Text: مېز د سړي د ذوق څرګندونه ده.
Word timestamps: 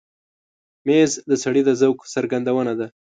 مېز 0.85 1.11
د 1.29 1.31
سړي 1.43 1.61
د 1.65 1.69
ذوق 1.81 1.97
څرګندونه 2.13 2.71
ده. 2.79 2.87